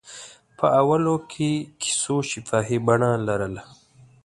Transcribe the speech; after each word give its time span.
په 0.57 0.65
اوله 0.79 1.15
کې 1.31 1.51
کیسو 1.81 2.15
شفاهي 2.31 2.77
بڼه 2.87 3.11
لرله. 3.27 3.63